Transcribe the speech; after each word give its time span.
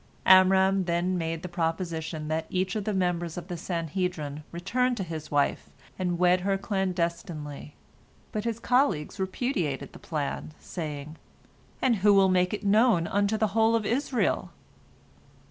Amram 0.25 0.85
then 0.85 1.15
made 1.15 1.43
the 1.43 1.47
proposition 1.47 2.27
that 2.27 2.47
each 2.49 2.75
of 2.75 2.85
the 2.85 2.93
members 2.95 3.37
of 3.37 3.49
the 3.49 3.55
Sanhedrin 3.55 4.41
return 4.51 4.95
to 4.95 5.03
his 5.03 5.29
wife, 5.29 5.69
and 5.99 6.17
wed 6.17 6.41
her 6.41 6.57
clandestinely, 6.57 7.75
but 8.31 8.43
his 8.43 8.57
colleagues 8.59 9.19
repudiated 9.19 9.93
the 9.93 9.99
plan, 9.99 10.55
saying, 10.59 11.17
"And 11.83 11.97
who 11.97 12.15
will 12.15 12.29
make 12.29 12.51
it 12.51 12.63
known 12.65 13.05
unto 13.05 13.37
the 13.37 13.49
whole 13.53 13.75
of 13.75 13.85
Israel? 13.85 14.49